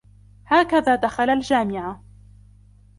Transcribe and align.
هكذا 0.45 0.95
دخل 0.95 1.29
الجامعة. 1.29 2.03